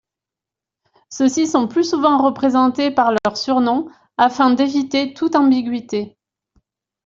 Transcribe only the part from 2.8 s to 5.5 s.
par leur surnom afin d'éviter toute